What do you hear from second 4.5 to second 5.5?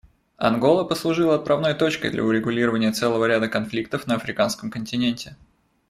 континенте.